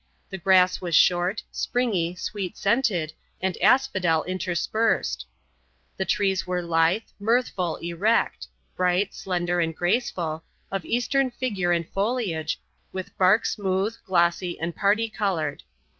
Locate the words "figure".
11.29-11.71